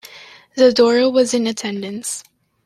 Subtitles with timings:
[0.57, 2.23] Zadora was in attendance.